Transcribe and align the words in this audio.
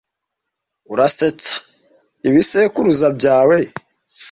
"Urasetsa 0.91 1.53
ibisekuruza 2.27 3.07
byawe 3.17 3.57